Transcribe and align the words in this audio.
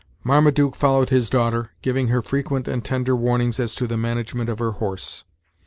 Marmaduke 0.23 0.75
followed 0.75 1.11
his 1.11 1.29
daughter, 1.29 1.69
giving 1.83 2.07
her 2.07 2.23
frequent 2.23 2.67
and 2.67 2.83
tender 2.83 3.15
warnings 3.15 3.59
as 3.59 3.75
to 3.75 3.85
the 3.85 3.97
management 3.97 4.49
of 4.49 4.57
her 4.57 4.71
horse. 4.71 5.25